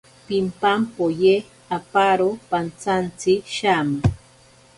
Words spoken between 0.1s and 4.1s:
Pimpampoye aparo pantsantsi shama.